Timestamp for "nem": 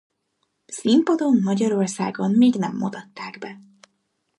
2.55-2.75